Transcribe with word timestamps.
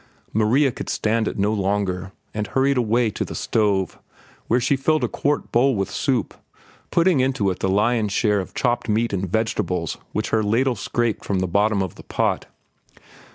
'"Maria 0.33 0.71
could 0.71 0.89
stand 0.89 1.27
it 1.27 1.37
no 1.37 1.53
longer, 1.53 2.11
and 2.33 2.47
hurried 2.47 2.75
away 2.75 3.11
to 3.11 3.23
the 3.23 3.35
stove, 3.35 3.99
where 4.47 4.59
she 4.59 4.75
filled 4.75 5.03
a 5.03 5.07
quart 5.07 5.51
bowl 5.51 5.75
with 5.75 5.91
soup, 5.91 6.33
putting 6.89 7.19
into 7.19 7.51
it 7.51 7.59
the 7.59 7.69
lion's 7.69 8.11
share 8.11 8.39
of 8.39 8.55
chopped 8.55 8.89
meat 8.89 9.13
and 9.13 9.31
vegetables 9.31 9.99
which 10.11 10.29
her 10.31 10.41
ladle 10.41 10.73
scraped 10.73 11.23
from 11.23 11.37
the 11.37 11.45
bottom 11.47 11.83
of 11.83 11.93
the 11.93 12.03
pot. 12.03 12.47